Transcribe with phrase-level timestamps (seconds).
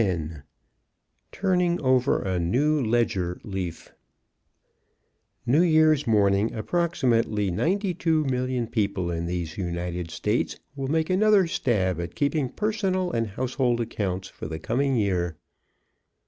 [0.01, 0.19] X
[1.31, 3.93] TURNING OVER A NEW LEDGER LEAF
[5.45, 11.45] New Year's morning approximately ninety two million people in these United States will make another
[11.45, 15.37] stab at keeping personal and household accounts for the coming year.